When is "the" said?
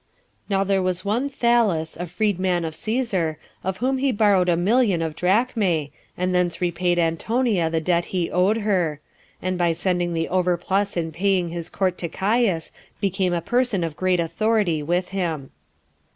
7.69-7.81, 10.15-10.27